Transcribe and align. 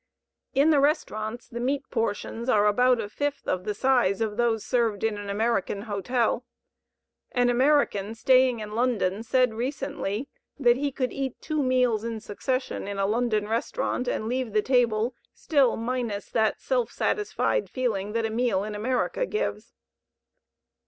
In 0.55 0.71
the 0.71 0.79
restaurants 0.79 1.47
the 1.47 1.59
meat 1.59 1.83
portions 1.91 2.49
are 2.49 2.65
about 2.65 2.99
a 2.99 3.07
fifth 3.07 3.47
of 3.47 3.65
the 3.65 3.75
size 3.75 4.19
of 4.19 4.35
those 4.35 4.65
served 4.65 5.03
in 5.03 5.15
an 5.19 5.29
American 5.29 5.83
hotel. 5.83 6.43
An 7.33 7.51
American 7.51 8.15
staying 8.15 8.61
in 8.61 8.71
London 8.71 9.21
said 9.21 9.53
recently 9.53 10.27
that 10.59 10.75
he 10.75 10.91
could 10.91 11.13
eat 11.13 11.39
two 11.39 11.61
meals 11.61 12.03
in 12.03 12.19
succession 12.19 12.87
in 12.87 12.97
a 12.97 13.05
London 13.05 13.47
restaurant, 13.47 14.07
and 14.07 14.27
leave 14.27 14.53
the 14.53 14.63
table 14.63 15.13
still 15.35 15.77
minus 15.77 16.31
that 16.31 16.59
self 16.59 16.91
satisfied 16.91 17.69
feeling 17.69 18.13
that 18.13 18.25
a 18.25 18.31
meal 18.31 18.63
in 18.63 18.73
America 18.73 19.27
gives. 19.27 19.75